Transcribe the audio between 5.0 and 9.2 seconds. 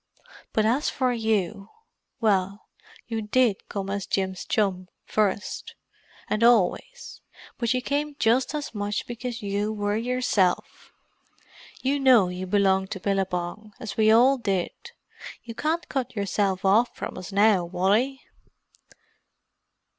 first—and always; but you came just as much